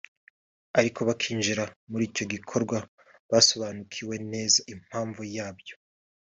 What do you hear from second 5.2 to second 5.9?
yabyo